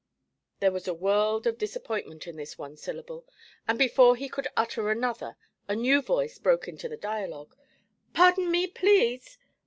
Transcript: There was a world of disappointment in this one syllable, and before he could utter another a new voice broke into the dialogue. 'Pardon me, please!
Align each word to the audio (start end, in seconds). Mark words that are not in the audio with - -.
There 0.61 0.71
was 0.71 0.87
a 0.87 0.95
world 0.95 1.45
of 1.45 1.59
disappointment 1.59 2.25
in 2.25 2.35
this 2.35 2.57
one 2.57 2.75
syllable, 2.75 3.23
and 3.67 3.77
before 3.77 4.15
he 4.15 4.29
could 4.29 4.47
utter 4.57 4.89
another 4.89 5.37
a 5.67 5.75
new 5.75 6.01
voice 6.01 6.39
broke 6.39 6.67
into 6.67 6.89
the 6.89 6.97
dialogue. 6.97 7.55
'Pardon 8.11 8.49
me, 8.49 8.65
please! 8.65 9.37